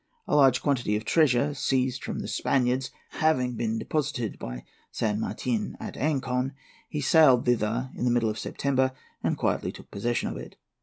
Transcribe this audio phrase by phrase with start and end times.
[0.27, 5.77] A large quantity of treasure, seized from the Spaniards, having been deposited by San Martin
[5.79, 6.53] at Ancon,
[6.89, 8.93] he sailed thither, in the middle of September,
[9.23, 10.55] and quietly took possession of it.